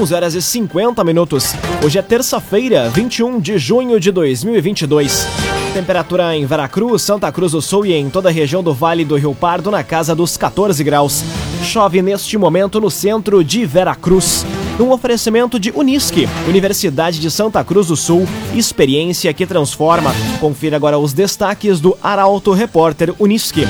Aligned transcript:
11 0.00 0.12
horas 0.14 0.34
e 0.34 0.42
50 0.42 1.04
minutos. 1.04 1.54
Hoje 1.84 1.98
é 1.98 2.02
terça-feira, 2.02 2.88
21 2.90 3.38
de 3.38 3.58
junho 3.58 4.00
de 4.00 4.10
2022. 4.10 5.26
Temperatura 5.72 6.36
em 6.36 6.44
Veracruz, 6.44 7.02
Santa 7.02 7.30
Cruz 7.30 7.52
do 7.52 7.62
Sul 7.62 7.86
e 7.86 7.92
em 7.92 8.10
toda 8.10 8.28
a 8.28 8.32
região 8.32 8.62
do 8.62 8.74
Vale 8.74 9.04
do 9.04 9.14
Rio 9.14 9.34
Pardo 9.34 9.70
na 9.70 9.84
casa 9.84 10.14
dos 10.14 10.36
14 10.36 10.82
graus. 10.82 11.22
Chove 11.62 12.02
neste 12.02 12.36
momento 12.36 12.80
no 12.80 12.90
centro 12.90 13.44
de 13.44 13.64
Veracruz. 13.64 14.44
Num 14.78 14.90
oferecimento 14.90 15.60
de 15.60 15.70
Unisque, 15.70 16.28
Universidade 16.48 17.20
de 17.20 17.30
Santa 17.30 17.62
Cruz 17.62 17.86
do 17.86 17.96
Sul, 17.96 18.26
experiência 18.52 19.32
que 19.32 19.46
transforma. 19.46 20.12
Confira 20.40 20.74
agora 20.74 20.98
os 20.98 21.12
destaques 21.12 21.78
do 21.78 21.96
Arauto 22.02 22.52
Repórter 22.52 23.14
Unisque 23.20 23.64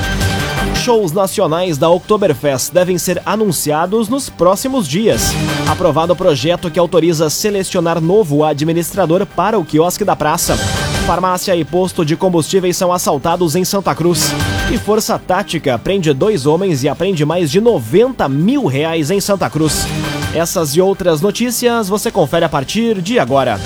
shows 0.85 1.11
nacionais 1.11 1.79
da 1.79 1.89
Oktoberfest 1.89 2.71
devem 2.71 2.95
ser 2.99 3.19
anunciados 3.25 4.07
nos 4.07 4.29
próximos 4.29 4.87
dias. 4.87 5.31
Aprovado 5.67 6.13
o 6.13 6.15
projeto 6.15 6.69
que 6.69 6.77
autoriza 6.77 7.27
selecionar 7.27 7.99
novo 7.99 8.43
administrador 8.43 9.25
para 9.25 9.57
o 9.57 9.65
quiosque 9.65 10.05
da 10.05 10.15
praça. 10.15 10.55
Farmácia 11.07 11.55
e 11.55 11.65
posto 11.65 12.05
de 12.05 12.15
combustíveis 12.15 12.77
são 12.77 12.93
assaltados 12.93 13.55
em 13.55 13.65
Santa 13.65 13.95
Cruz. 13.95 14.31
E 14.71 14.77
Força 14.77 15.17
Tática 15.17 15.75
prende 15.79 16.13
dois 16.13 16.45
homens 16.45 16.83
e 16.83 16.87
aprende 16.87 17.25
mais 17.25 17.49
de 17.49 17.59
90 17.59 18.29
mil 18.29 18.67
reais 18.67 19.09
em 19.09 19.19
Santa 19.19 19.49
Cruz. 19.49 19.87
Essas 20.35 20.75
e 20.75 20.81
outras 20.81 21.19
notícias 21.19 21.89
você 21.89 22.11
confere 22.11 22.45
a 22.45 22.49
partir 22.49 23.01
de 23.01 23.17
agora. 23.17 23.59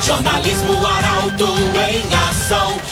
Jornalismo 0.00 0.74
Arauto 0.86 1.48
em 1.90 2.14
ação. 2.28 2.91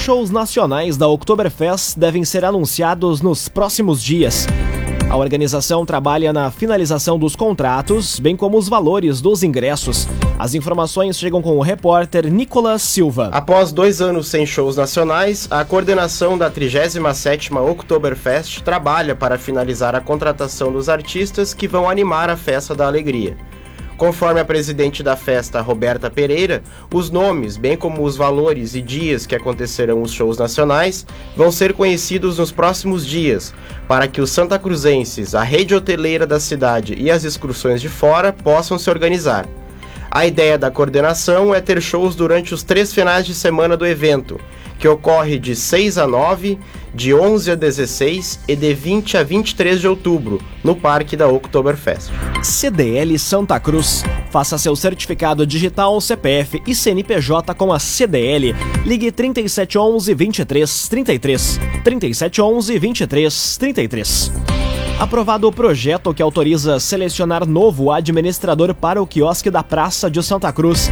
Shows 0.00 0.30
nacionais 0.30 0.96
da 0.96 1.06
Oktoberfest 1.06 1.98
devem 1.98 2.24
ser 2.24 2.42
anunciados 2.42 3.20
nos 3.20 3.50
próximos 3.50 4.02
dias. 4.02 4.46
A 5.10 5.16
organização 5.16 5.84
trabalha 5.84 6.32
na 6.32 6.50
finalização 6.50 7.18
dos 7.18 7.36
contratos, 7.36 8.18
bem 8.18 8.34
como 8.34 8.56
os 8.56 8.66
valores 8.66 9.20
dos 9.20 9.42
ingressos. 9.42 10.08
As 10.38 10.54
informações 10.54 11.18
chegam 11.18 11.42
com 11.42 11.54
o 11.58 11.60
repórter 11.60 12.32
Nicolas 12.32 12.80
Silva. 12.80 13.28
Após 13.30 13.72
dois 13.72 14.00
anos 14.00 14.28
sem 14.28 14.46
shows 14.46 14.74
nacionais, 14.74 15.46
a 15.50 15.62
coordenação 15.66 16.38
da 16.38 16.50
37ª 16.50 17.60
Oktoberfest 17.70 18.62
trabalha 18.62 19.14
para 19.14 19.36
finalizar 19.36 19.94
a 19.94 20.00
contratação 20.00 20.72
dos 20.72 20.88
artistas 20.88 21.52
que 21.52 21.68
vão 21.68 21.90
animar 21.90 22.30
a 22.30 22.38
Festa 22.38 22.74
da 22.74 22.86
Alegria. 22.86 23.36
Conforme 24.00 24.40
a 24.40 24.44
presidente 24.46 25.02
da 25.02 25.14
festa, 25.14 25.60
Roberta 25.60 26.08
Pereira, 26.08 26.62
os 26.90 27.10
nomes, 27.10 27.58
bem 27.58 27.76
como 27.76 28.02
os 28.02 28.16
valores 28.16 28.74
e 28.74 28.80
dias 28.80 29.26
que 29.26 29.34
acontecerão 29.34 30.00
os 30.00 30.10
shows 30.10 30.38
nacionais, 30.38 31.06
vão 31.36 31.52
ser 31.52 31.74
conhecidos 31.74 32.38
nos 32.38 32.50
próximos 32.50 33.06
dias, 33.06 33.52
para 33.86 34.08
que 34.08 34.22
os 34.22 34.30
santa 34.30 34.58
cruzenses, 34.58 35.34
a 35.34 35.42
rede 35.42 35.74
hoteleira 35.74 36.26
da 36.26 36.40
cidade 36.40 36.94
e 36.94 37.10
as 37.10 37.24
excursões 37.24 37.82
de 37.82 37.90
fora 37.90 38.32
possam 38.32 38.78
se 38.78 38.88
organizar. 38.88 39.46
A 40.12 40.26
ideia 40.26 40.58
da 40.58 40.72
coordenação 40.72 41.54
é 41.54 41.60
ter 41.60 41.80
shows 41.80 42.16
durante 42.16 42.52
os 42.52 42.64
três 42.64 42.92
finais 42.92 43.24
de 43.24 43.32
semana 43.32 43.76
do 43.76 43.86
evento, 43.86 44.40
que 44.76 44.88
ocorre 44.88 45.38
de 45.38 45.54
6 45.54 45.98
a 45.98 46.06
9, 46.06 46.58
de 46.92 47.14
11 47.14 47.52
a 47.52 47.54
16 47.54 48.40
e 48.48 48.56
de 48.56 48.74
20 48.74 49.16
a 49.18 49.22
23 49.22 49.80
de 49.80 49.86
outubro, 49.86 50.42
no 50.64 50.74
Parque 50.74 51.16
da 51.16 51.28
Oktoberfest. 51.28 52.10
CDL 52.42 53.16
Santa 53.20 53.60
Cruz. 53.60 54.02
Faça 54.32 54.58
seu 54.58 54.74
certificado 54.74 55.46
digital, 55.46 56.00
CPF 56.00 56.60
e 56.66 56.74
CNPJ 56.74 57.54
com 57.54 57.72
a 57.72 57.78
CDL. 57.78 58.52
Ligue 58.84 59.12
3711 59.12 60.12
2333. 60.12 61.60
3711 61.84 62.78
2333. 62.80 64.69
Aprovado 65.00 65.48
o 65.48 65.52
projeto 65.52 66.12
que 66.12 66.22
autoriza 66.22 66.78
selecionar 66.78 67.48
novo 67.48 67.90
administrador 67.90 68.74
para 68.74 69.00
o 69.00 69.06
quiosque 69.06 69.50
da 69.50 69.62
Praça 69.62 70.10
de 70.10 70.22
Santa 70.22 70.52
Cruz. 70.52 70.90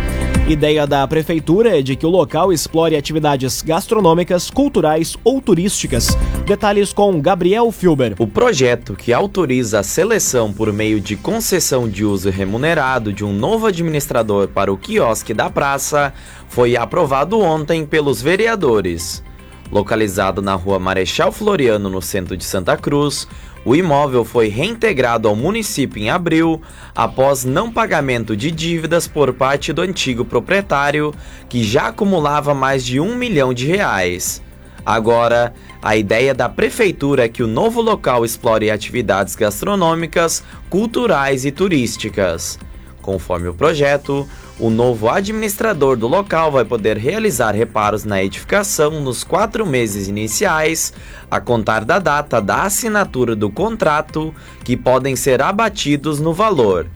Ideia 0.48 0.86
da 0.86 1.06
prefeitura 1.06 1.78
é 1.78 1.82
de 1.82 1.94
que 1.94 2.06
o 2.06 2.08
local 2.08 2.50
explore 2.50 2.96
atividades 2.96 3.60
gastronômicas, 3.60 4.48
culturais 4.48 5.14
ou 5.22 5.42
turísticas. 5.42 6.16
Detalhes 6.46 6.90
com 6.90 7.20
Gabriel 7.20 7.70
Filber. 7.70 8.14
O 8.18 8.26
projeto 8.26 8.94
que 8.96 9.12
autoriza 9.12 9.80
a 9.80 9.82
seleção 9.82 10.54
por 10.54 10.72
meio 10.72 11.02
de 11.02 11.14
concessão 11.14 11.86
de 11.86 12.02
uso 12.02 12.30
remunerado 12.30 13.12
de 13.12 13.26
um 13.26 13.32
novo 13.34 13.66
administrador 13.66 14.48
para 14.48 14.72
o 14.72 14.78
quiosque 14.78 15.34
da 15.34 15.50
praça 15.50 16.14
foi 16.48 16.78
aprovado 16.78 17.38
ontem 17.38 17.84
pelos 17.84 18.22
vereadores. 18.22 19.22
Localizado 19.70 20.40
na 20.40 20.54
rua 20.54 20.78
Marechal 20.78 21.30
Floriano, 21.30 21.90
no 21.90 22.00
centro 22.00 22.34
de 22.38 22.44
Santa 22.44 22.74
Cruz, 22.74 23.28
o 23.68 23.76
imóvel 23.76 24.24
foi 24.24 24.48
reintegrado 24.48 25.28
ao 25.28 25.36
município 25.36 26.02
em 26.02 26.08
abril, 26.08 26.62
após 26.96 27.44
não 27.44 27.70
pagamento 27.70 28.34
de 28.34 28.50
dívidas 28.50 29.06
por 29.06 29.34
parte 29.34 29.74
do 29.74 29.82
antigo 29.82 30.24
proprietário, 30.24 31.12
que 31.50 31.62
já 31.62 31.88
acumulava 31.88 32.54
mais 32.54 32.82
de 32.82 32.98
um 32.98 33.14
milhão 33.14 33.52
de 33.52 33.66
reais. 33.66 34.42
Agora, 34.86 35.52
a 35.82 35.94
ideia 35.98 36.34
da 36.34 36.48
prefeitura 36.48 37.26
é 37.26 37.28
que 37.28 37.42
o 37.42 37.46
novo 37.46 37.82
local 37.82 38.24
explore 38.24 38.70
atividades 38.70 39.36
gastronômicas, 39.36 40.42
culturais 40.70 41.44
e 41.44 41.50
turísticas. 41.50 42.58
Conforme 43.02 43.48
o 43.48 43.54
projeto, 43.54 44.26
o 44.60 44.70
novo 44.70 45.08
administrador 45.08 45.96
do 45.96 46.08
local 46.08 46.50
vai 46.50 46.64
poder 46.64 46.96
realizar 46.96 47.54
reparos 47.54 48.04
na 48.04 48.22
edificação 48.22 49.00
nos 49.00 49.22
quatro 49.22 49.64
meses 49.64 50.08
iniciais, 50.08 50.92
a 51.30 51.40
contar 51.40 51.84
da 51.84 51.98
data 51.98 52.40
da 52.40 52.62
assinatura 52.62 53.36
do 53.36 53.48
contrato, 53.50 54.34
que 54.64 54.76
podem 54.76 55.14
ser 55.14 55.40
abatidos 55.40 56.18
no 56.18 56.32
valor. 56.32 56.86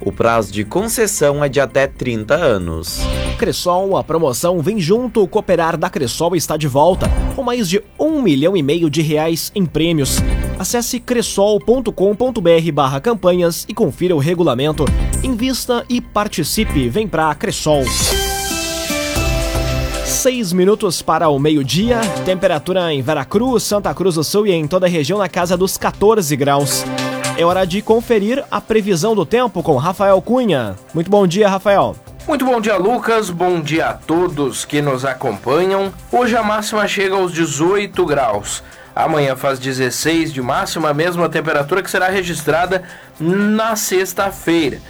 O 0.00 0.12
prazo 0.12 0.52
de 0.52 0.64
concessão 0.64 1.44
é 1.44 1.48
de 1.48 1.60
até 1.60 1.86
30 1.86 2.34
anos. 2.34 3.00
Cressol, 3.38 3.96
a 3.96 4.04
promoção 4.04 4.60
Vem 4.60 4.78
Junto, 4.78 5.26
Cooperar 5.26 5.76
da 5.76 5.90
Cressol 5.90 6.36
está 6.36 6.56
de 6.56 6.68
volta, 6.68 7.06
com 7.34 7.42
mais 7.42 7.68
de 7.68 7.82
um 7.98 8.22
milhão 8.22 8.56
e 8.56 8.62
meio 8.62 8.88
de 8.88 9.02
reais 9.02 9.50
em 9.54 9.66
prêmios. 9.66 10.18
Acesse 10.58 11.00
cressol.com.br 11.00 12.72
barra 12.72 13.00
campanhas 13.00 13.66
e 13.68 13.74
confira 13.74 14.14
o 14.14 14.18
regulamento. 14.18 14.84
Invista 15.22 15.84
e 15.86 16.00
participe. 16.00 16.88
Vem 16.88 17.06
pra 17.06 17.34
Cressol. 17.34 17.84
Seis 20.06 20.50
minutos 20.50 21.02
para 21.02 21.28
o 21.28 21.38
meio-dia. 21.38 22.00
Temperatura 22.24 22.90
em 22.92 23.02
Veracruz, 23.02 23.62
Santa 23.62 23.92
Cruz 23.92 24.14
do 24.14 24.24
Sul 24.24 24.46
e 24.46 24.52
em 24.52 24.66
toda 24.66 24.86
a 24.86 24.88
região 24.88 25.18
na 25.18 25.28
casa 25.28 25.58
dos 25.58 25.76
14 25.76 26.34
graus. 26.36 26.84
É 27.36 27.44
hora 27.44 27.66
de 27.66 27.82
conferir 27.82 28.42
a 28.50 28.62
previsão 28.62 29.14
do 29.14 29.26
tempo 29.26 29.62
com 29.62 29.76
Rafael 29.76 30.20
Cunha. 30.22 30.74
Muito 30.94 31.10
bom 31.10 31.26
dia, 31.26 31.50
Rafael. 31.50 31.94
Muito 32.26 32.46
bom 32.46 32.58
dia, 32.58 32.76
Lucas. 32.78 33.28
Bom 33.28 33.60
dia 33.60 33.88
a 33.88 33.92
todos 33.92 34.64
que 34.64 34.80
nos 34.80 35.04
acompanham. 35.04 35.92
Hoje 36.10 36.34
a 36.34 36.42
máxima 36.42 36.88
chega 36.88 37.14
aos 37.14 37.30
18 37.32 38.06
graus. 38.06 38.62
Amanhã 38.96 39.36
faz 39.36 39.58
16 39.58 40.32
de 40.32 40.40
máxima, 40.42 40.90
a 40.90 40.94
mesma 40.94 41.28
temperatura 41.28 41.82
que 41.82 41.90
será 41.90 42.08
registrada 42.08 42.82
na 43.18 43.76
sexta-feira. 43.76 44.80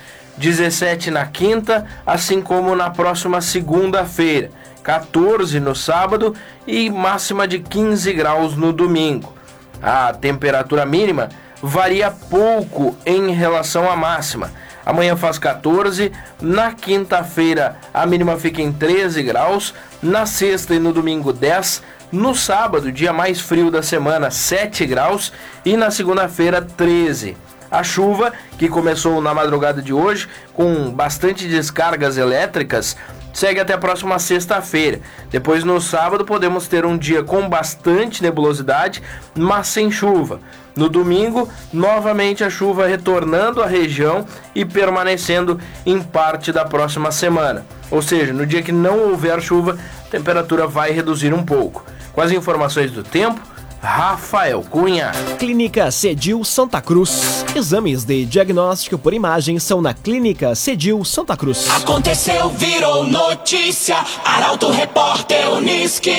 17 0.41 1.11
na 1.11 1.27
quinta, 1.27 1.87
assim 2.07 2.41
como 2.41 2.75
na 2.75 2.89
próxima 2.89 3.43
segunda-feira. 3.43 4.51
14 4.83 5.61
no 5.61 5.77
sábado 5.77 6.35
e 6.67 6.89
máxima 6.89 7.47
de 7.47 7.59
15 7.59 8.11
graus 8.15 8.57
no 8.57 8.73
domingo. 8.73 9.35
A 9.83 10.15
temperatura 10.15 10.87
mínima 10.87 11.29
varia 11.63 12.11
pouco 12.11 12.97
em 13.05 13.33
relação 13.33 13.91
à 13.91 13.95
máxima. 13.95 14.51
Amanhã 14.85 15.15
faz 15.15 15.39
14, 15.39 16.11
na 16.41 16.73
quinta-feira 16.73 17.77
a 17.93 18.07
mínima 18.07 18.39
fica 18.39 18.63
em 18.63 18.73
13 18.73 19.23
graus, 19.23 19.75
na 20.03 20.25
sexta 20.25 20.75
e 20.75 20.79
no 20.79 20.91
domingo 20.91 21.35
10, 21.35 21.83
no 22.11 22.35
sábado, 22.35 22.91
dia 22.91 23.13
mais 23.13 23.41
frio 23.41 23.71
da 23.71 23.83
semana, 23.83 24.31
7 24.31 24.87
graus 24.87 25.33
e 25.67 25.77
na 25.77 25.91
segunda-feira 25.91 26.63
13. 26.63 27.37
A 27.71 27.83
chuva, 27.83 28.33
que 28.59 28.69
começou 28.69 29.21
na 29.23 29.33
madrugada 29.33 29.81
de 29.81 29.93
hoje, 29.93 30.29
com 30.53 30.91
bastante 30.91 31.47
descargas 31.47 32.17
elétricas, 32.17 32.97
segue 33.33 33.61
até 33.61 33.73
a 33.73 33.79
próxima 33.79 34.19
sexta-feira. 34.19 35.01
Depois, 35.31 35.63
no 35.63 35.81
sábado, 35.81 36.25
podemos 36.25 36.67
ter 36.67 36.85
um 36.85 36.99
dia 36.99 37.23
com 37.23 37.49
bastante 37.49 38.23
nebulosidade, 38.23 39.03
mas 39.37 39.69
sem 39.69 39.91
chuva. 39.91 40.41
No 40.75 40.89
domingo, 40.89 41.49
novamente 41.73 42.43
a 42.43 42.51
chuva 42.51 42.87
retornando 42.87 43.63
à 43.63 43.67
região 43.67 44.25
e 44.55 44.65
permanecendo 44.65 45.61
em 45.85 46.03
parte 46.03 46.53
da 46.53 46.65
próxima 46.65 47.13
semana. 47.13 47.67
Ou 47.91 48.01
seja, 48.01 48.33
no 48.33 48.47
dia 48.47 48.63
que 48.63 48.73
não 48.73 49.11
houver 49.11 49.41
chuva, 49.41 49.79
a 50.07 50.11
temperatura 50.11 50.67
vai 50.67 50.91
reduzir 50.93 51.35
um 51.35 51.45
pouco. 51.45 51.85
Com 52.13 52.21
as 52.21 52.33
informações 52.33 52.91
do 52.91 53.03
tempo, 53.03 53.41
Rafael 53.83 54.63
Cunha. 54.69 55.11
Clínica 55.39 55.91
Cedil 55.91 56.45
Santa 56.45 56.83
Cruz. 56.83 57.45
Exames 57.57 58.05
de 58.05 58.27
diagnóstico 58.27 58.99
por 58.99 59.15
imagem 59.15 59.59
são 59.59 59.81
na 59.81 59.95
Clínica 59.95 60.55
Cedil 60.55 61.03
Santa 61.03 61.35
Cruz. 61.35 61.67
Aconteceu, 61.71 62.51
virou 62.51 63.05
notícia. 63.05 63.97
Arauto 64.23 64.71
Repórter 64.71 65.51
Uniski. 65.53 66.15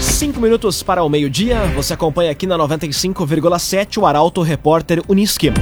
Cinco 0.00 0.40
minutos 0.40 0.82
para 0.82 1.04
o 1.04 1.08
meio-dia. 1.08 1.60
Você 1.76 1.94
acompanha 1.94 2.32
aqui 2.32 2.46
na 2.46 2.58
95,7 2.58 3.98
o 3.98 4.06
Arauto 4.06 4.42
Repórter 4.42 5.00
Uniski. 5.08 5.52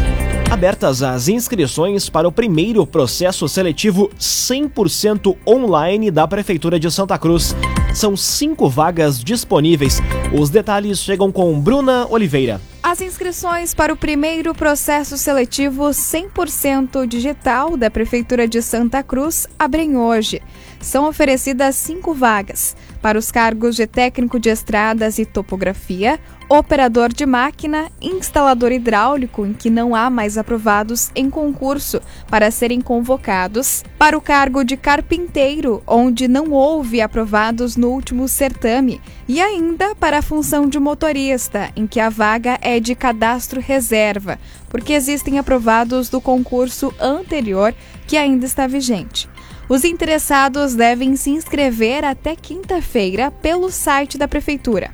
Abertas 0.52 1.02
as 1.02 1.28
inscrições 1.28 2.10
para 2.10 2.28
o 2.28 2.30
primeiro 2.30 2.86
processo 2.86 3.48
seletivo 3.48 4.10
100% 4.20 5.34
online 5.46 6.10
da 6.10 6.28
Prefeitura 6.28 6.78
de 6.78 6.90
Santa 6.90 7.16
Cruz. 7.18 7.56
São 7.94 8.14
cinco 8.14 8.68
vagas 8.68 9.24
disponíveis. 9.24 9.98
Os 10.38 10.50
detalhes 10.50 10.98
chegam 10.98 11.32
com 11.32 11.58
Bruna 11.58 12.06
Oliveira. 12.10 12.60
As 12.82 13.00
inscrições 13.00 13.72
para 13.72 13.94
o 13.94 13.96
primeiro 13.96 14.54
processo 14.54 15.16
seletivo 15.16 15.84
100% 15.84 17.06
digital 17.06 17.74
da 17.74 17.90
Prefeitura 17.90 18.46
de 18.46 18.60
Santa 18.60 19.02
Cruz 19.02 19.46
abrem 19.58 19.96
hoje. 19.96 20.42
São 20.80 21.08
oferecidas 21.08 21.76
cinco 21.76 22.12
vagas 22.12 22.76
para 23.00 23.18
os 23.18 23.30
cargos 23.30 23.76
de 23.76 23.86
técnico 23.86 24.38
de 24.38 24.50
estradas 24.50 25.18
e 25.18 25.24
topografia, 25.24 26.20
operador 26.52 27.10
de 27.10 27.24
máquina, 27.24 27.90
instalador 27.98 28.72
hidráulico, 28.72 29.46
em 29.46 29.54
que 29.54 29.70
não 29.70 29.94
há 29.94 30.10
mais 30.10 30.36
aprovados 30.36 31.10
em 31.16 31.30
concurso 31.30 31.98
para 32.28 32.50
serem 32.50 32.78
convocados, 32.78 33.82
para 33.98 34.18
o 34.18 34.20
cargo 34.20 34.62
de 34.62 34.76
carpinteiro, 34.76 35.82
onde 35.86 36.28
não 36.28 36.50
houve 36.50 37.00
aprovados 37.00 37.74
no 37.74 37.88
último 37.88 38.28
certame, 38.28 39.00
e 39.26 39.40
ainda 39.40 39.94
para 39.94 40.18
a 40.18 40.22
função 40.22 40.68
de 40.68 40.78
motorista, 40.78 41.70
em 41.74 41.86
que 41.86 41.98
a 41.98 42.10
vaga 42.10 42.58
é 42.60 42.78
de 42.78 42.94
cadastro 42.94 43.58
reserva, 43.58 44.38
porque 44.68 44.92
existem 44.92 45.38
aprovados 45.38 46.10
do 46.10 46.20
concurso 46.20 46.92
anterior 47.00 47.74
que 48.06 48.18
ainda 48.18 48.44
está 48.44 48.66
vigente. 48.66 49.26
Os 49.70 49.84
interessados 49.84 50.74
devem 50.74 51.16
se 51.16 51.30
inscrever 51.30 52.04
até 52.04 52.36
quinta-feira 52.36 53.30
pelo 53.30 53.70
site 53.70 54.18
da 54.18 54.28
Prefeitura. 54.28 54.90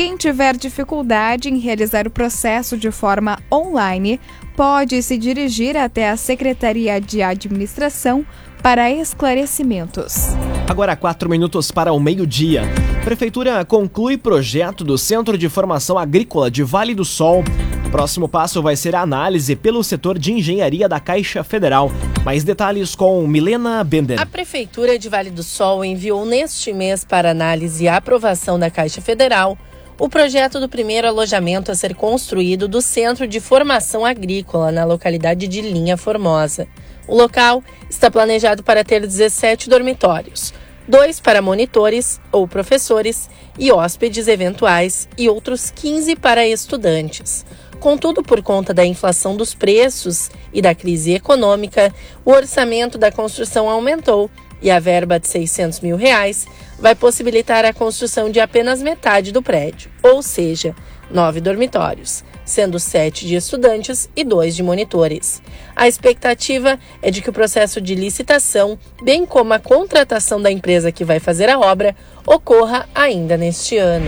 Quem 0.00 0.16
tiver 0.16 0.56
dificuldade 0.56 1.50
em 1.50 1.58
realizar 1.58 2.06
o 2.06 2.10
processo 2.10 2.74
de 2.78 2.90
forma 2.90 3.38
online 3.52 4.18
pode 4.56 5.02
se 5.02 5.18
dirigir 5.18 5.76
até 5.76 6.08
a 6.08 6.16
Secretaria 6.16 6.98
de 6.98 7.20
Administração 7.20 8.24
para 8.62 8.90
esclarecimentos. 8.90 10.28
Agora, 10.66 10.96
quatro 10.96 11.28
minutos 11.28 11.70
para 11.70 11.92
o 11.92 12.00
meio-dia. 12.00 12.62
Prefeitura 13.04 13.62
conclui 13.62 14.16
projeto 14.16 14.84
do 14.84 14.96
Centro 14.96 15.36
de 15.36 15.50
Formação 15.50 15.98
Agrícola 15.98 16.50
de 16.50 16.62
Vale 16.62 16.94
do 16.94 17.04
Sol. 17.04 17.44
Próximo 17.90 18.26
passo 18.26 18.62
vai 18.62 18.76
ser 18.76 18.96
a 18.96 19.02
análise 19.02 19.54
pelo 19.54 19.84
setor 19.84 20.18
de 20.18 20.32
engenharia 20.32 20.88
da 20.88 20.98
Caixa 20.98 21.44
Federal. 21.44 21.92
Mais 22.24 22.42
detalhes 22.42 22.94
com 22.94 23.26
Milena 23.26 23.84
Bender. 23.84 24.18
A 24.18 24.24
Prefeitura 24.24 24.98
de 24.98 25.10
Vale 25.10 25.30
do 25.30 25.42
Sol 25.42 25.84
enviou 25.84 26.24
neste 26.24 26.72
mês 26.72 27.04
para 27.04 27.32
análise 27.32 27.84
e 27.84 27.88
aprovação 27.88 28.58
da 28.58 28.70
Caixa 28.70 29.02
Federal 29.02 29.58
o 30.00 30.08
projeto 30.08 30.58
do 30.58 30.66
primeiro 30.66 31.06
alojamento 31.06 31.70
a 31.70 31.74
ser 31.74 31.94
construído 31.94 32.66
do 32.66 32.80
Centro 32.80 33.28
de 33.28 33.38
Formação 33.38 34.02
Agrícola 34.02 34.72
na 34.72 34.82
localidade 34.82 35.46
de 35.46 35.60
Linha 35.60 35.94
Formosa. 35.94 36.66
O 37.06 37.14
local 37.14 37.62
está 37.90 38.10
planejado 38.10 38.62
para 38.62 38.82
ter 38.82 39.02
17 39.02 39.68
dormitórios, 39.68 40.54
dois 40.88 41.20
para 41.20 41.42
monitores 41.42 42.18
ou 42.32 42.48
professores 42.48 43.28
e 43.58 43.70
hóspedes 43.70 44.26
eventuais 44.26 45.06
e 45.18 45.28
outros 45.28 45.70
15 45.70 46.16
para 46.16 46.48
estudantes. 46.48 47.44
Contudo, 47.78 48.22
por 48.22 48.42
conta 48.42 48.72
da 48.72 48.86
inflação 48.86 49.36
dos 49.36 49.52
preços 49.52 50.30
e 50.50 50.62
da 50.62 50.74
crise 50.74 51.12
econômica, 51.12 51.94
o 52.24 52.30
orçamento 52.30 52.96
da 52.96 53.12
construção 53.12 53.68
aumentou 53.68 54.30
e 54.62 54.70
a 54.70 54.78
verba 54.78 55.20
de 55.20 55.28
600 55.28 55.80
mil 55.80 55.96
reais 55.96 56.46
vai 56.80 56.94
possibilitar 56.94 57.64
a 57.64 57.72
construção 57.72 58.30
de 58.30 58.40
apenas 58.40 58.82
metade 58.82 59.30
do 59.32 59.42
prédio, 59.42 59.90
ou 60.02 60.22
seja, 60.22 60.74
nove 61.10 61.40
dormitórios, 61.40 62.24
sendo 62.44 62.78
sete 62.78 63.26
de 63.26 63.34
estudantes 63.34 64.08
e 64.16 64.24
dois 64.24 64.56
de 64.56 64.62
monitores. 64.62 65.42
A 65.76 65.86
expectativa 65.86 66.78
é 67.02 67.10
de 67.10 67.20
que 67.20 67.30
o 67.30 67.32
processo 67.32 67.80
de 67.80 67.94
licitação, 67.94 68.78
bem 69.02 69.26
como 69.26 69.52
a 69.52 69.58
contratação 69.58 70.40
da 70.40 70.50
empresa 70.50 70.90
que 70.90 71.04
vai 71.04 71.20
fazer 71.20 71.48
a 71.48 71.58
obra, 71.58 71.94
ocorra 72.26 72.88
ainda 72.94 73.36
neste 73.36 73.76
ano. 73.76 74.06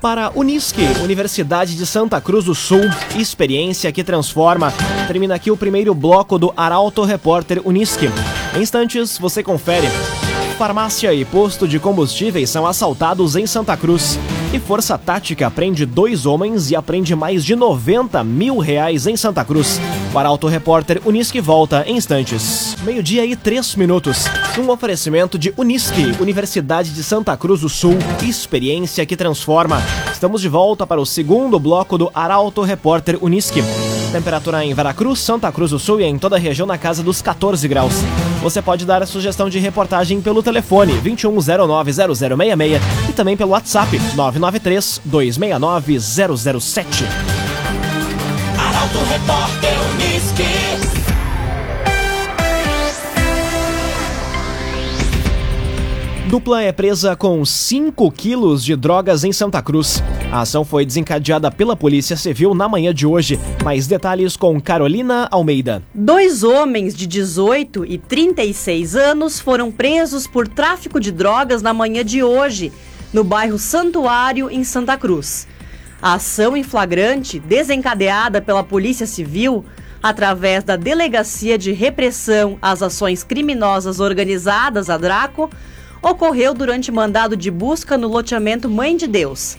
Para 0.00 0.32
Unisque, 0.34 0.82
Universidade 1.00 1.76
de 1.76 1.86
Santa 1.86 2.20
Cruz 2.20 2.46
do 2.46 2.56
Sul, 2.56 2.82
experiência 3.16 3.92
que 3.92 4.02
transforma. 4.02 4.72
Termina 5.06 5.36
aqui 5.36 5.48
o 5.48 5.56
primeiro 5.56 5.94
bloco 5.94 6.40
do 6.40 6.52
Arauto 6.56 7.04
Repórter 7.04 7.60
Unisque. 7.64 8.06
Em 8.56 8.62
instantes, 8.62 9.16
você 9.16 9.44
confere. 9.44 9.86
Farmácia 10.52 11.12
e 11.12 11.24
posto 11.24 11.66
de 11.66 11.78
combustíveis 11.78 12.50
são 12.50 12.66
assaltados 12.66 13.36
em 13.36 13.46
Santa 13.46 13.76
Cruz. 13.76 14.18
E 14.52 14.58
Força 14.58 14.98
Tática 14.98 15.50
prende 15.50 15.86
dois 15.86 16.26
homens 16.26 16.70
e 16.70 16.76
aprende 16.76 17.14
mais 17.16 17.44
de 17.44 17.56
90 17.56 18.22
mil 18.22 18.58
reais 18.58 19.06
em 19.06 19.16
Santa 19.16 19.44
Cruz. 19.44 19.80
O 20.12 20.18
Arauto 20.18 20.46
Repórter 20.46 21.00
Unisque 21.04 21.40
volta 21.40 21.84
em 21.86 21.96
instantes. 21.96 22.76
Meio-dia 22.82 23.24
e 23.24 23.34
três 23.34 23.74
minutos. 23.76 24.24
Um 24.58 24.70
oferecimento 24.70 25.38
de 25.38 25.52
Unisque, 25.56 26.14
Universidade 26.20 26.90
de 26.90 27.02
Santa 27.02 27.36
Cruz 27.36 27.62
do 27.62 27.68
Sul. 27.68 27.96
Experiência 28.22 29.06
que 29.06 29.16
transforma. 29.16 29.82
Estamos 30.12 30.40
de 30.40 30.48
volta 30.48 30.86
para 30.86 31.00
o 31.00 31.06
segundo 31.06 31.58
bloco 31.58 31.96
do 31.96 32.10
Arauto 32.14 32.62
Repórter 32.62 33.18
Unisque. 33.22 33.62
Temperatura 34.12 34.62
em 34.62 34.74
Veracruz, 34.74 35.20
Santa 35.20 35.50
Cruz 35.50 35.70
do 35.70 35.78
Sul 35.78 36.02
e 36.02 36.04
em 36.04 36.18
toda 36.18 36.36
a 36.36 36.38
região 36.38 36.66
na 36.66 36.76
casa 36.76 37.02
dos 37.02 37.22
14 37.22 37.66
graus. 37.66 37.94
Você 38.42 38.60
pode 38.60 38.84
dar 38.84 39.02
a 39.02 39.06
sugestão 39.06 39.48
de 39.48 39.58
reportagem 39.58 40.20
pelo 40.20 40.42
telefone 40.42 40.92
21090066 41.00 42.80
e 43.08 43.12
também 43.14 43.38
pelo 43.38 43.52
WhatsApp 43.52 43.98
993 44.14 45.00
269 45.06 45.98
007. 45.98 47.04
Arauto 48.58 48.98
Repórter 49.08 49.72
Uniski. 49.94 50.42
Dupla 56.28 56.62
é 56.62 56.72
presa 56.72 57.16
com 57.16 57.42
5 57.44 58.10
quilos 58.10 58.62
de 58.62 58.76
drogas 58.76 59.24
em 59.24 59.32
Santa 59.32 59.62
Cruz. 59.62 60.02
A 60.32 60.40
ação 60.40 60.64
foi 60.64 60.86
desencadeada 60.86 61.50
pela 61.50 61.76
Polícia 61.76 62.16
Civil 62.16 62.54
na 62.54 62.66
manhã 62.66 62.94
de 62.94 63.06
hoje. 63.06 63.38
Mais 63.62 63.86
detalhes 63.86 64.34
com 64.34 64.58
Carolina 64.58 65.28
Almeida. 65.30 65.82
Dois 65.94 66.42
homens 66.42 66.94
de 66.94 67.06
18 67.06 67.84
e 67.84 67.98
36 67.98 68.96
anos 68.96 69.38
foram 69.38 69.70
presos 69.70 70.26
por 70.26 70.48
tráfico 70.48 70.98
de 70.98 71.12
drogas 71.12 71.60
na 71.60 71.74
manhã 71.74 72.02
de 72.02 72.22
hoje, 72.22 72.72
no 73.12 73.22
bairro 73.22 73.58
Santuário, 73.58 74.48
em 74.50 74.64
Santa 74.64 74.96
Cruz. 74.96 75.46
A 76.00 76.14
ação 76.14 76.56
em 76.56 76.62
flagrante, 76.62 77.38
desencadeada 77.38 78.40
pela 78.40 78.64
Polícia 78.64 79.06
Civil, 79.06 79.66
através 80.02 80.64
da 80.64 80.76
Delegacia 80.76 81.58
de 81.58 81.72
Repressão 81.72 82.56
às 82.62 82.82
Ações 82.82 83.22
Criminosas 83.22 84.00
Organizadas, 84.00 84.88
a 84.88 84.96
DRACO, 84.96 85.50
ocorreu 86.02 86.54
durante 86.54 86.90
mandado 86.90 87.36
de 87.36 87.50
busca 87.50 87.98
no 87.98 88.08
loteamento 88.08 88.66
Mãe 88.70 88.96
de 88.96 89.06
Deus. 89.06 89.58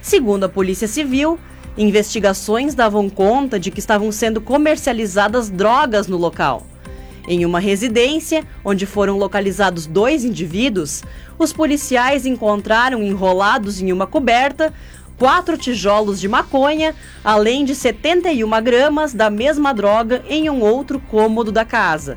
Segundo 0.00 0.44
a 0.44 0.48
Polícia 0.48 0.88
Civil, 0.88 1.38
investigações 1.76 2.74
davam 2.74 3.08
conta 3.08 3.58
de 3.58 3.70
que 3.70 3.80
estavam 3.80 4.10
sendo 4.12 4.40
comercializadas 4.40 5.50
drogas 5.50 6.06
no 6.06 6.16
local. 6.16 6.66
Em 7.26 7.44
uma 7.44 7.60
residência, 7.60 8.44
onde 8.64 8.86
foram 8.86 9.18
localizados 9.18 9.86
dois 9.86 10.24
indivíduos, 10.24 11.02
os 11.38 11.52
policiais 11.52 12.24
encontraram 12.24 13.02
enrolados 13.02 13.82
em 13.82 13.92
uma 13.92 14.06
coberta 14.06 14.72
quatro 15.18 15.58
tijolos 15.58 16.20
de 16.20 16.28
maconha, 16.28 16.94
além 17.22 17.64
de 17.64 17.74
71 17.74 18.62
gramas 18.62 19.12
da 19.12 19.28
mesma 19.28 19.74
droga 19.74 20.22
em 20.28 20.48
um 20.48 20.62
outro 20.62 21.00
cômodo 21.00 21.52
da 21.52 21.64
casa. 21.64 22.16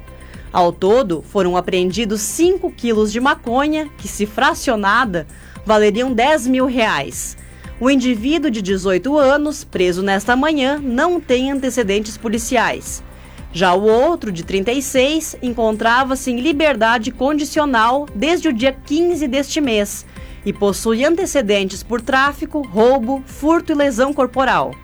Ao 0.53 0.71
todo, 0.71 1.21
foram 1.21 1.57
apreendidos 1.57 2.21
5 2.21 2.71
quilos 2.71 3.11
de 3.11 3.19
maconha, 3.19 3.89
que, 3.97 4.07
se 4.07 4.25
fracionada, 4.25 5.25
valeriam 5.65 6.13
10 6.13 6.47
mil 6.47 6.65
reais. 6.65 7.37
O 7.81 7.89
indivíduo 7.89 8.51
de 8.51 8.61
18 8.61 9.17
anos, 9.17 9.63
preso 9.63 10.03
nesta 10.03 10.35
manhã, 10.35 10.79
não 10.79 11.19
tem 11.19 11.49
antecedentes 11.49 12.15
policiais. 12.15 13.03
Já 13.51 13.73
o 13.73 13.81
outro, 13.81 14.31
de 14.31 14.43
36, 14.43 15.35
encontrava-se 15.41 16.29
em 16.29 16.39
liberdade 16.39 17.09
condicional 17.09 18.05
desde 18.13 18.49
o 18.49 18.53
dia 18.53 18.71
15 18.71 19.27
deste 19.27 19.59
mês 19.59 20.05
e 20.45 20.53
possui 20.53 21.03
antecedentes 21.03 21.81
por 21.81 22.01
tráfico, 22.01 22.61
roubo, 22.61 23.23
furto 23.25 23.71
e 23.71 23.75
lesão 23.75 24.13
corporal. 24.13 24.75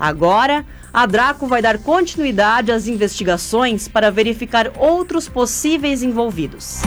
Agora, 0.00 0.64
a 0.90 1.04
Draco 1.04 1.46
vai 1.46 1.60
dar 1.60 1.76
continuidade 1.76 2.72
às 2.72 2.88
investigações 2.88 3.88
para 3.88 4.10
verificar 4.10 4.72
outros 4.78 5.28
possíveis 5.28 6.02
envolvidos. 6.02 6.80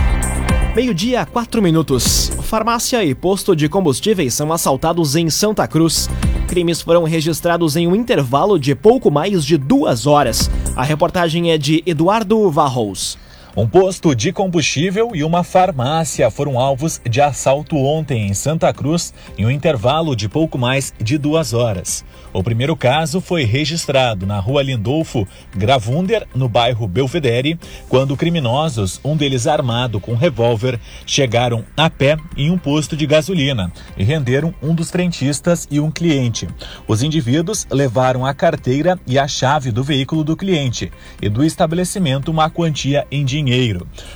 Meio-dia, 0.74 1.26
quatro 1.26 1.62
minutos. 1.62 2.32
Farmácia 2.44 3.04
e 3.04 3.14
posto 3.14 3.54
de 3.54 3.68
combustíveis 3.68 4.34
são 4.34 4.54
assaltados 4.54 5.18
em 5.18 5.30
Santa 5.30 5.68
Cruz. 5.68 6.10
Crimes 6.48 6.82
foram 6.82 7.04
registrados 7.04 7.76
em 7.76 7.90
um 7.90 7.96
intervalo 7.96 8.58
de 8.58 8.74
pouco 8.74 9.12
mais 9.12 9.44
de 9.44 9.58
duas 9.58 10.08
horas. 10.08 10.50
A 10.74 10.82
reportagem 10.82 11.52
é 11.52 11.58
de 11.58 11.84
Eduardo 11.86 12.50
Varros. 12.50 13.18
Um 13.56 13.68
posto 13.68 14.16
de 14.16 14.32
combustível 14.32 15.12
e 15.14 15.26
uma 15.26 15.44
farmácia 15.44 16.32
foram 16.32 16.58
alvos 16.58 17.02
de 17.04 17.20
assalto 17.20 17.76
ontem 17.76 18.28
em 18.28 18.34
Santa 18.34 18.74
Cruz, 18.74 19.14
em 19.38 19.46
um 19.46 19.52
intervalo 19.52 20.16
de 20.16 20.30
pouco 20.30 20.58
mais 20.58 20.94
de 20.98 21.18
duas 21.18 21.52
horas. 21.52 22.06
O 22.32 22.42
primeiro 22.42 22.78
caso 22.78 23.20
foi 23.20 23.44
registrado 23.44 24.26
na 24.26 24.40
rua 24.40 24.64
Lindolfo 24.64 25.28
Gravunder, 25.54 26.26
no 26.34 26.48
bairro 26.48 26.88
Belvedere, 26.88 27.60
quando 27.90 28.16
criminosos, 28.16 29.02
um 29.04 29.18
deles 29.18 29.46
armado 29.46 30.00
com 30.00 30.16
revólver, 30.16 30.80
chegaram 31.06 31.66
a 31.76 31.90
pé 31.90 32.16
em 32.38 32.50
um 32.50 32.58
posto 32.58 32.96
de 32.96 33.06
gasolina 33.06 33.70
e 33.98 34.04
renderam 34.06 34.54
um 34.64 34.74
dos 34.74 34.90
frentistas 34.90 35.68
e 35.70 35.78
um 35.78 35.92
cliente. 35.92 36.48
Os 36.88 37.04
indivíduos 37.04 37.68
levaram 37.70 38.26
a 38.26 38.34
carteira 38.34 38.98
e 39.06 39.20
a 39.20 39.28
chave 39.28 39.74
do 39.74 39.84
veículo 39.84 40.24
do 40.24 40.38
cliente 40.38 40.90
e 41.22 41.28
do 41.28 41.44
estabelecimento 41.44 42.32
uma 42.32 42.50
quantia 42.50 43.06
em 43.12 43.26
dinheiro. 43.26 43.41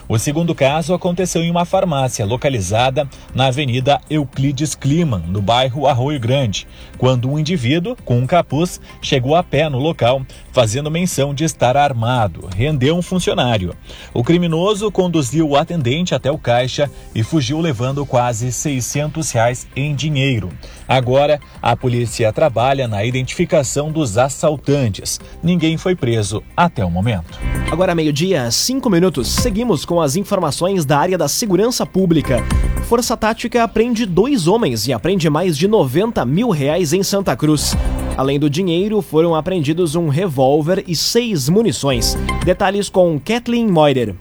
O 0.07 0.17
segundo 0.17 0.53
caso 0.53 0.93
aconteceu 0.93 1.43
em 1.43 1.49
uma 1.49 1.65
farmácia 1.65 2.25
localizada 2.25 3.07
na 3.33 3.47
Avenida 3.47 3.99
Euclides 4.09 4.75
Kliman, 4.75 5.23
no 5.27 5.41
bairro 5.41 5.87
Arroio 5.87 6.19
Grande, 6.19 6.67
quando 6.97 7.29
um 7.29 7.39
indivíduo 7.39 7.95
com 8.05 8.17
um 8.17 8.27
capuz, 8.27 8.79
chegou 9.01 9.35
a 9.35 9.43
pé 9.43 9.69
no 9.69 9.79
local, 9.79 10.21
fazendo 10.51 10.91
menção 10.91 11.33
de 11.33 11.43
estar 11.43 11.75
armado. 11.75 12.49
Rendeu 12.55 12.95
um 12.95 13.01
funcionário. 13.01 13.75
O 14.13 14.23
criminoso 14.23 14.91
conduziu 14.91 15.49
o 15.49 15.55
atendente 15.55 16.13
até 16.13 16.31
o 16.31 16.37
caixa 16.37 16.89
e 17.13 17.23
fugiu 17.23 17.59
levando 17.59 18.05
quase 18.05 18.51
600 18.51 19.31
reais 19.31 19.67
em 19.75 19.95
dinheiro. 19.95 20.49
Agora, 20.87 21.39
a 21.61 21.75
polícia 21.75 22.31
trabalha 22.31 22.87
na 22.87 23.03
identificação 23.03 23.91
dos 23.91 24.17
assaltantes. 24.17 25.19
Ninguém 25.41 25.77
foi 25.77 25.95
preso 25.95 26.43
até 26.55 26.85
o 26.85 26.91
momento. 26.91 27.39
Agora, 27.71 27.95
meio-dia, 27.95 28.49
cinco 28.51 28.89
minutos. 28.89 29.27
Seguimos 29.27 29.85
com 29.85 29.99
as 29.99 30.15
informações 30.15 30.85
da 30.85 30.97
área 30.97 31.17
da 31.17 31.27
segurança 31.27 31.85
pública. 31.85 32.43
Força 32.85 33.17
Tática 33.17 33.63
apreende 33.63 34.05
dois 34.05 34.47
homens 34.47 34.87
e 34.87 34.93
apreende 34.93 35.29
mais 35.29 35.57
de 35.57 35.67
90 35.67 36.23
mil 36.25 36.49
reais 36.49 36.93
em 36.93 37.01
Santa 37.01 37.35
Cruz. 37.35 37.75
Além 38.17 38.39
do 38.39 38.49
dinheiro, 38.49 39.01
foram 39.01 39.35
apreendidos 39.35 39.95
um 39.95 40.07
revólver 40.07 40.83
e 40.87 40.95
seis 40.95 41.49
munições. 41.49 42.15
Detalhes 42.45 42.87
com 42.87 43.19
Kathleen 43.19 43.67
Moider. 43.67 44.15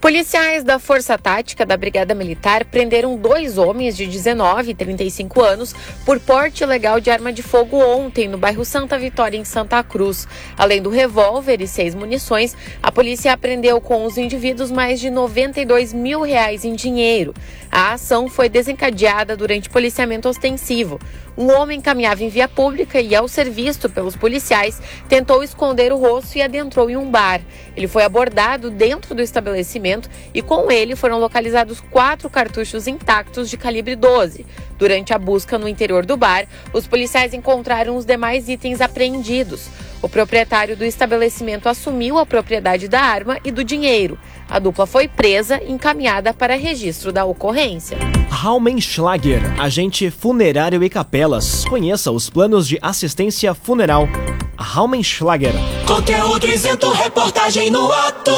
Policiais 0.00 0.62
da 0.62 0.78
Força 0.78 1.16
Tática 1.16 1.64
da 1.64 1.74
Brigada 1.74 2.14
Militar 2.14 2.66
prenderam 2.66 3.16
dois 3.16 3.56
homens 3.56 3.96
de 3.96 4.06
19 4.06 4.70
e 4.70 4.74
35 4.74 5.42
anos 5.42 5.74
por 6.04 6.20
porte 6.20 6.62
ilegal 6.62 7.00
de 7.00 7.10
arma 7.10 7.32
de 7.32 7.42
fogo 7.42 7.78
ontem 7.78 8.28
no 8.28 8.36
bairro 8.36 8.64
Santa 8.64 8.98
Vitória, 8.98 9.38
em 9.38 9.44
Santa 9.44 9.82
Cruz. 9.82 10.28
Além 10.56 10.82
do 10.82 10.90
revólver 10.90 11.62
e 11.62 11.66
seis 11.66 11.94
munições, 11.94 12.54
a 12.82 12.92
polícia 12.92 13.32
apreendeu 13.32 13.80
com 13.80 14.04
os 14.04 14.18
indivíduos 14.18 14.70
mais 14.70 15.00
de 15.00 15.08
92 15.08 15.94
mil 15.94 16.20
reais 16.20 16.64
em 16.64 16.74
dinheiro. 16.74 17.32
A 17.72 17.94
ação 17.94 18.28
foi 18.28 18.48
desencadeada 18.50 19.36
durante 19.36 19.70
policiamento 19.70 20.28
ostensivo. 20.28 21.00
Um 21.36 21.52
homem 21.52 21.82
caminhava 21.82 22.24
em 22.24 22.30
via 22.30 22.48
pública 22.48 22.98
e, 22.98 23.14
ao 23.14 23.28
ser 23.28 23.50
visto 23.50 23.90
pelos 23.90 24.16
policiais, 24.16 24.80
tentou 25.06 25.42
esconder 25.42 25.92
o 25.92 25.98
rosto 25.98 26.38
e 26.38 26.42
adentrou 26.42 26.88
em 26.88 26.96
um 26.96 27.10
bar. 27.10 27.42
Ele 27.76 27.86
foi 27.86 28.04
abordado 28.04 28.70
dentro 28.70 29.14
do 29.14 29.20
estabelecimento 29.20 30.08
e, 30.32 30.40
com 30.40 30.70
ele, 30.70 30.96
foram 30.96 31.18
localizados 31.18 31.78
quatro 31.78 32.30
cartuchos 32.30 32.86
intactos 32.86 33.50
de 33.50 33.58
calibre 33.58 33.94
12. 33.94 34.46
Durante 34.78 35.12
a 35.12 35.18
busca 35.18 35.58
no 35.58 35.68
interior 35.68 36.06
do 36.06 36.16
bar, 36.16 36.46
os 36.72 36.86
policiais 36.86 37.34
encontraram 37.34 37.96
os 37.96 38.06
demais 38.06 38.48
itens 38.48 38.80
apreendidos. 38.80 39.68
O 40.00 40.08
proprietário 40.08 40.76
do 40.76 40.84
estabelecimento 40.84 41.68
assumiu 41.68 42.18
a 42.18 42.24
propriedade 42.24 42.86
da 42.86 43.00
arma 43.00 43.38
e 43.44 43.50
do 43.50 43.64
dinheiro. 43.64 44.18
A 44.48 44.58
dupla 44.58 44.86
foi 44.86 45.08
presa 45.08 45.60
e 45.62 45.72
encaminhada 45.72 46.32
para 46.32 46.56
registro 46.56 47.12
da 47.12 47.24
ocorrência. 47.24 47.98
Raumenschlager, 48.30 49.40
agente 49.60 50.10
funerário 50.10 50.82
e 50.82 50.88
capelas. 50.88 51.64
Conheça 51.64 52.12
os 52.12 52.30
planos 52.30 52.68
de 52.68 52.78
assistência 52.80 53.54
funeral. 53.54 54.08
Raumenschlager. 54.56 55.52
Conteúdo 55.86 56.46
isento, 56.46 56.90
reportagem 56.90 57.70
no 57.70 57.90
ato. 57.92 58.32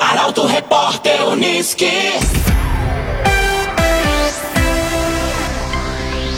Arauto 0.00 0.46
Repórter 0.46 1.26
Uniski. 1.28 1.86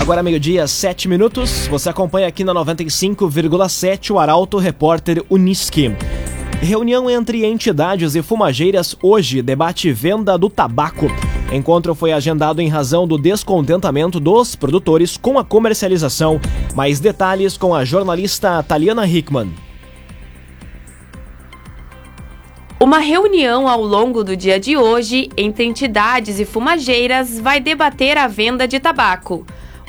Agora 0.00 0.23
meio-dia, 0.23 0.66
sete 0.66 1.09
minutos. 1.09 1.66
Você 1.69 1.88
acompanha 1.88 2.28
aqui 2.28 2.45
na 2.45 2.52
95,7 2.52 4.11
o 4.11 4.19
Arauto 4.19 4.59
Repórter 4.59 5.25
Uniski. 5.31 5.97
Reunião 6.64 7.11
entre 7.11 7.44
entidades 7.44 8.14
e 8.14 8.23
fumageiras 8.23 8.97
hoje 9.02 9.42
debate 9.42 9.92
venda 9.92 10.38
do 10.38 10.49
tabaco. 10.49 11.09
Encontro 11.52 11.94
foi 11.94 12.11
agendado 12.11 12.62
em 12.62 12.68
razão 12.68 13.06
do 13.06 13.18
descontentamento 13.18 14.18
dos 14.18 14.56
produtores 14.56 15.18
com 15.18 15.38
a 15.38 15.44
comercialização. 15.44 16.40
Mais 16.75 17.00
detalhes 17.00 17.59
com 17.59 17.75
a 17.75 17.85
jornalista 17.85 18.62
Taliana 18.62 19.06
Hickman. 19.06 19.52
Uma 22.80 22.99
reunião 22.99 23.68
ao 23.68 23.83
longo 23.83 24.25
do 24.25 24.35
dia 24.35 24.59
de 24.59 24.75
hoje 24.75 25.28
entre 25.37 25.66
entidades 25.66 26.40
e 26.40 26.47
fumageiras 26.47 27.38
vai 27.38 27.61
debater 27.61 28.16
a 28.16 28.26
venda 28.26 28.66
de 28.66 28.80
tabaco. 28.80 29.44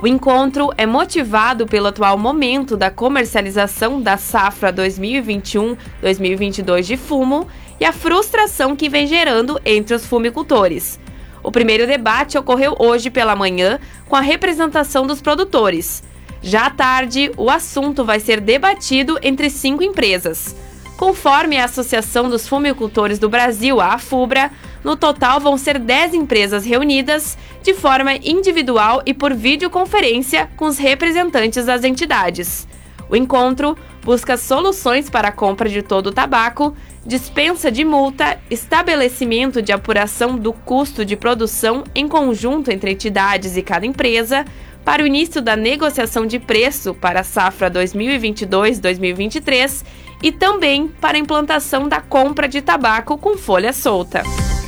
O 0.05 0.07
encontro 0.07 0.69
é 0.77 0.85
motivado 0.85 1.65
pelo 1.65 1.87
atual 1.87 2.15
momento 2.15 2.77
da 2.77 2.91
comercialização 2.91 3.99
da 3.99 4.17
safra 4.17 4.71
2021-2022 4.71 6.83
de 6.83 6.95
fumo 6.95 7.47
e 7.79 7.85
a 7.85 7.91
frustração 7.91 8.75
que 8.75 8.87
vem 8.87 9.07
gerando 9.07 9.59
entre 9.65 9.95
os 9.95 10.05
fumicultores. 10.05 10.99
O 11.41 11.51
primeiro 11.51 11.87
debate 11.87 12.37
ocorreu 12.37 12.75
hoje 12.77 13.09
pela 13.09 13.35
manhã 13.35 13.79
com 14.07 14.15
a 14.15 14.21
representação 14.21 15.07
dos 15.07 15.23
produtores. 15.23 16.03
Já 16.39 16.67
à 16.67 16.69
tarde, 16.69 17.31
o 17.35 17.49
assunto 17.49 18.05
vai 18.05 18.19
ser 18.19 18.39
debatido 18.39 19.17
entre 19.23 19.49
cinco 19.49 19.81
empresas. 19.81 20.55
Conforme 20.97 21.57
a 21.57 21.65
Associação 21.65 22.29
dos 22.29 22.47
Fumicultores 22.47 23.17
do 23.17 23.27
Brasil, 23.27 23.81
a 23.81 23.95
AFUBRA, 23.95 24.51
no 24.85 24.95
total 24.95 25.39
vão 25.39 25.57
ser 25.57 25.79
10 25.79 26.13
empresas 26.13 26.63
reunidas 26.63 27.35
de 27.63 27.73
forma 27.73 28.13
individual 28.17 29.01
e 29.03 29.15
por 29.15 29.33
videoconferência 29.33 30.47
com 30.55 30.65
os 30.65 30.77
representantes 30.77 31.65
das 31.65 31.83
entidades. 31.83 32.67
O 33.09 33.15
encontro 33.15 33.75
busca 34.03 34.37
soluções 34.37 35.09
para 35.09 35.29
a 35.29 35.31
compra 35.31 35.67
de 35.67 35.81
todo 35.81 36.05
o 36.07 36.11
tabaco, 36.11 36.75
dispensa 37.03 37.71
de 37.71 37.83
multa, 37.83 38.39
estabelecimento 38.49 39.59
de 39.59 39.71
apuração 39.71 40.37
do 40.37 40.53
custo 40.53 41.03
de 41.03 41.15
produção 41.15 41.83
em 41.95 42.07
conjunto 42.07 42.69
entre 42.69 42.91
entidades 42.91 43.57
e 43.57 43.63
cada 43.63 43.87
empresa, 43.87 44.45
para 44.83 45.01
o 45.01 45.07
início 45.07 45.41
da 45.41 45.55
negociação 45.55 46.27
de 46.27 46.37
preço 46.37 46.93
para 46.93 47.21
a 47.21 47.23
safra 47.23 47.71
2022-2023 47.71 49.83
e 50.21 50.31
também 50.31 50.87
para 50.87 51.17
a 51.17 51.19
implantação 51.19 51.89
da 51.89 51.99
compra 51.99 52.47
de 52.47 52.61
tabaco 52.61 53.17
com 53.17 53.35
folha 53.35 53.73
solta. 53.73 54.21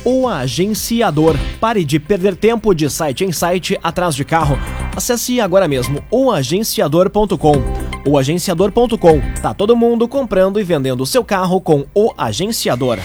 O 0.04 0.28
agenciador. 0.28 1.36
Pare 1.60 1.84
de 1.84 1.98
perder 1.98 2.36
tempo 2.36 2.74
de 2.74 2.88
site 2.88 3.24
em 3.24 3.32
site 3.32 3.78
atrás 3.82 4.14
de 4.14 4.24
carro. 4.24 4.58
Acesse 4.96 5.40
agora 5.40 5.68
mesmo 5.68 6.02
oagenciador.com. 6.10 7.54
O 8.06 8.18
agenciador.com. 8.18 9.20
Tá 9.42 9.52
todo 9.52 9.76
mundo 9.76 10.08
comprando 10.08 10.58
e 10.58 10.64
vendendo 10.64 11.04
seu 11.04 11.24
carro 11.24 11.60
com 11.60 11.84
o 11.94 12.12
agenciador. 12.16 12.98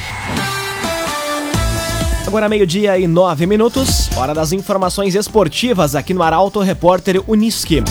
Agora 2.26 2.50
meio-dia 2.50 2.98
e 2.98 3.06
nove 3.06 3.46
minutos, 3.46 4.10
hora 4.18 4.34
das 4.34 4.52
informações 4.52 5.14
esportivas 5.14 5.94
aqui 5.94 6.16
no 6.16 6.24
Arauto 6.24 6.62
Repórter 6.62 7.22
Uniski. 7.28 7.84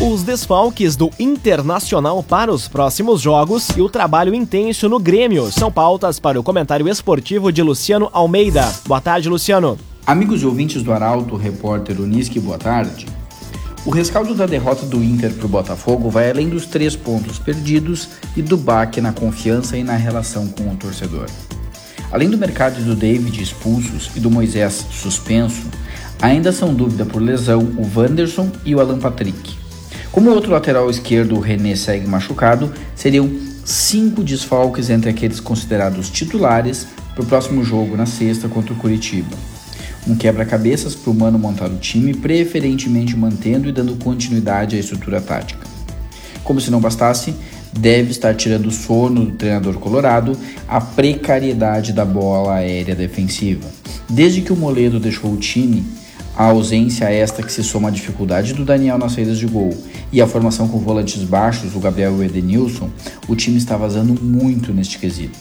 Os 0.00 0.24
desfalques 0.24 0.96
do 0.96 1.08
Internacional 1.20 2.20
para 2.20 2.52
os 2.52 2.66
próximos 2.66 3.20
jogos 3.20 3.68
e 3.76 3.80
o 3.80 3.88
trabalho 3.88 4.34
intenso 4.34 4.88
no 4.88 4.98
Grêmio 4.98 5.50
são 5.52 5.70
pautas 5.70 6.18
para 6.18 6.38
o 6.38 6.42
comentário 6.42 6.88
esportivo 6.88 7.52
de 7.52 7.62
Luciano 7.62 8.10
Almeida. 8.12 8.70
Boa 8.86 9.00
tarde, 9.00 9.28
Luciano. 9.28 9.78
Amigos 10.04 10.42
e 10.42 10.46
ouvintes 10.46 10.82
do 10.82 10.92
Arauto, 10.92 11.36
repórter 11.36 12.00
Uniski, 12.00 12.40
boa 12.40 12.58
tarde. 12.58 13.06
O 13.86 13.90
rescaldo 13.90 14.34
da 14.34 14.46
derrota 14.46 14.84
do 14.84 15.02
Inter 15.02 15.32
para 15.32 15.46
o 15.46 15.48
Botafogo 15.48 16.10
vai 16.10 16.28
além 16.28 16.48
dos 16.48 16.66
três 16.66 16.96
pontos 16.96 17.38
perdidos 17.38 18.08
e 18.36 18.42
do 18.42 18.56
baque 18.56 19.00
na 19.00 19.12
confiança 19.12 19.76
e 19.78 19.84
na 19.84 19.94
relação 19.94 20.48
com 20.48 20.70
o 20.70 20.76
torcedor. 20.76 21.26
Além 22.10 22.28
do 22.28 22.36
mercado 22.36 22.82
do 22.82 22.96
David 22.96 23.40
expulsos 23.40 24.10
e 24.16 24.20
do 24.20 24.30
Moisés 24.30 24.84
suspenso, 24.90 25.62
ainda 26.20 26.50
são 26.50 26.74
dúvida 26.74 27.06
por 27.06 27.22
lesão 27.22 27.60
o 27.60 27.88
Wanderson 27.96 28.50
e 28.64 28.74
o 28.74 28.80
Alan 28.80 28.98
Patrick. 28.98 29.63
Como 30.14 30.30
o 30.30 30.32
outro 30.32 30.52
lateral 30.52 30.88
esquerdo, 30.88 31.34
o 31.34 31.40
René, 31.40 31.74
segue 31.74 32.06
machucado, 32.06 32.72
seriam 32.94 33.28
cinco 33.64 34.22
desfalques 34.22 34.88
entre 34.88 35.10
aqueles 35.10 35.40
considerados 35.40 36.08
titulares 36.08 36.86
para 37.12 37.24
o 37.24 37.26
próximo 37.26 37.64
jogo 37.64 37.96
na 37.96 38.06
sexta 38.06 38.48
contra 38.48 38.72
o 38.72 38.76
Curitiba 38.76 39.36
um 40.06 40.14
quebra-cabeças 40.14 40.94
para 40.94 41.10
o 41.10 41.14
Mano 41.14 41.38
montar 41.38 41.68
o 41.68 41.78
time, 41.78 42.14
preferentemente 42.14 43.16
mantendo 43.16 43.68
e 43.68 43.72
dando 43.72 43.96
continuidade 43.96 44.76
à 44.76 44.78
estrutura 44.78 45.20
tática. 45.20 45.66
Como 46.42 46.60
se 46.60 46.70
não 46.70 46.80
bastasse, 46.80 47.34
deve 47.72 48.10
estar 48.10 48.34
tirando 48.34 48.66
o 48.66 48.70
sono 48.70 49.24
do 49.24 49.32
treinador 49.32 49.78
colorado 49.78 50.38
a 50.68 50.80
precariedade 50.80 51.92
da 51.92 52.04
bola 52.04 52.56
aérea 52.56 52.94
defensiva. 52.94 53.66
Desde 54.08 54.42
que 54.42 54.52
o 54.52 54.56
Moledo 54.56 55.00
deixou 55.00 55.32
o 55.32 55.38
time, 55.38 55.84
a 56.36 56.44
ausência 56.44 57.04
esta 57.10 57.42
que 57.42 57.52
se 57.52 57.62
soma 57.62 57.88
à 57.88 57.90
dificuldade 57.90 58.54
do 58.54 58.64
Daniel 58.64 58.98
nas 58.98 59.12
saídas 59.12 59.38
de 59.38 59.46
gol 59.46 59.76
e 60.12 60.20
a 60.20 60.26
formação 60.26 60.66
com 60.66 60.78
volantes 60.78 61.22
baixos, 61.22 61.74
o 61.74 61.80
Gabriel 61.80 62.22
e 62.22 62.26
Edenilson, 62.26 62.90
o 63.28 63.36
time 63.36 63.56
está 63.56 63.76
vazando 63.76 64.20
muito 64.20 64.72
neste 64.72 64.98
quesito. 64.98 65.38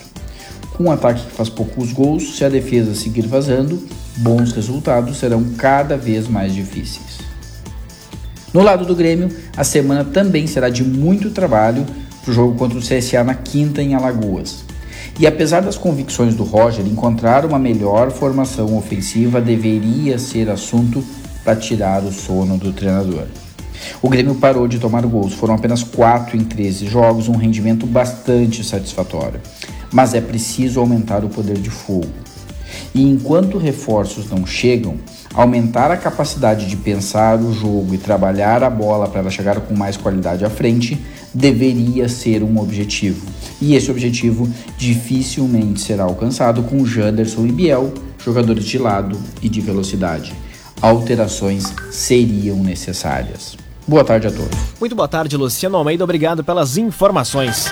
Com 0.73 0.85
um 0.85 0.91
ataque 0.91 1.25
que 1.25 1.31
faz 1.31 1.49
poucos 1.49 1.91
gols, 1.91 2.35
se 2.35 2.43
a 2.43 2.49
defesa 2.49 2.95
seguir 2.95 3.27
vazando, 3.27 3.81
bons 4.17 4.51
resultados 4.51 5.17
serão 5.17 5.43
cada 5.57 5.97
vez 5.97 6.27
mais 6.27 6.53
difíceis. 6.53 7.19
No 8.53 8.61
lado 8.61 8.85
do 8.85 8.95
Grêmio, 8.95 9.29
a 9.57 9.63
semana 9.63 10.03
também 10.03 10.45
será 10.45 10.69
de 10.69 10.83
muito 10.83 11.31
trabalho 11.31 11.85
para 12.21 12.31
o 12.31 12.33
jogo 12.33 12.55
contra 12.55 12.77
o 12.77 12.81
CSA 12.81 13.23
na 13.23 13.33
quinta 13.33 13.81
em 13.81 13.95
Alagoas. 13.95 14.62
E 15.19 15.27
apesar 15.27 15.61
das 15.61 15.77
convicções 15.77 16.35
do 16.35 16.43
Roger, 16.43 16.85
encontrar 16.85 17.45
uma 17.45 17.59
melhor 17.59 18.09
formação 18.09 18.75
ofensiva 18.75 19.39
deveria 19.39 20.17
ser 20.17 20.49
assunto 20.49 21.03
para 21.43 21.55
tirar 21.55 22.03
o 22.03 22.11
sono 22.11 22.57
do 22.57 22.73
treinador. 22.73 23.27
O 24.01 24.09
Grêmio 24.09 24.35
parou 24.35 24.67
de 24.67 24.79
tomar 24.79 25.05
gols, 25.05 25.33
foram 25.33 25.55
apenas 25.55 25.83
4 25.83 26.35
em 26.35 26.43
13 26.43 26.87
jogos, 26.87 27.27
um 27.27 27.35
rendimento 27.35 27.85
bastante 27.85 28.63
satisfatório. 28.63 29.39
Mas 29.91 30.13
é 30.15 30.21
preciso 30.21 30.79
aumentar 30.79 31.23
o 31.23 31.29
poder 31.29 31.57
de 31.57 31.69
fogo. 31.69 32.07
E 32.95 33.03
enquanto 33.03 33.57
reforços 33.57 34.29
não 34.29 34.45
chegam, 34.45 34.97
aumentar 35.33 35.91
a 35.91 35.97
capacidade 35.97 36.67
de 36.67 36.77
pensar 36.77 37.39
o 37.39 37.53
jogo 37.53 37.93
e 37.93 37.97
trabalhar 37.97 38.63
a 38.63 38.69
bola 38.69 39.07
para 39.07 39.21
ela 39.21 39.29
chegar 39.29 39.59
com 39.61 39.75
mais 39.75 39.97
qualidade 39.97 40.45
à 40.45 40.49
frente 40.49 41.03
deveria 41.33 42.07
ser 42.07 42.43
um 42.43 42.59
objetivo. 42.59 43.25
E 43.59 43.75
esse 43.75 43.89
objetivo 43.89 44.47
dificilmente 44.77 45.81
será 45.81 46.03
alcançado 46.03 46.61
com 46.63 46.85
Janderson 46.85 47.45
e 47.45 47.51
Biel, 47.51 47.93
jogadores 48.23 48.65
de 48.65 48.77
lado 48.77 49.17
e 49.41 49.49
de 49.49 49.59
velocidade. 49.59 50.33
Alterações 50.81 51.73
seriam 51.91 52.57
necessárias. 52.57 53.57
Boa 53.87 54.03
tarde 54.03 54.27
a 54.27 54.31
todos. 54.31 54.57
Muito 54.79 54.95
boa 54.95 55.07
tarde, 55.07 55.35
Luciano 55.35 55.77
Almeida. 55.77 56.03
Obrigado 56.03 56.43
pelas 56.43 56.77
informações. 56.77 57.71